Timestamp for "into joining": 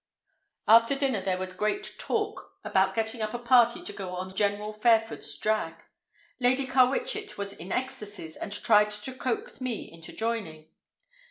9.93-10.69